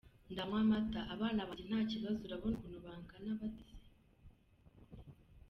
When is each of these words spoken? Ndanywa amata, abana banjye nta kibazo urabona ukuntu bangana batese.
Ndanywa 0.31 0.57
amata, 0.63 1.01
abana 1.13 1.41
banjye 1.49 1.63
nta 1.69 1.79
kibazo 1.91 2.17
urabona 2.23 2.55
ukuntu 2.57 2.79
bangana 2.85 3.31
batese. 3.39 3.89